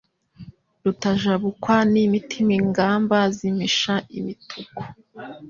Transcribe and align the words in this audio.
Rutajabukwa 0.83 1.75
n'imitima 1.91 2.51
ingamba 2.61 3.17
zimisha 3.37 3.93
imituku 4.17 4.81